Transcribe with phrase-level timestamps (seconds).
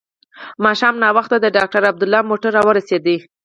[0.65, 3.07] ماښام ناوخته د ډاکټر عبدالله موټر راورسېد.